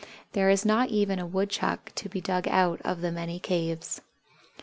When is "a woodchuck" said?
1.19-1.91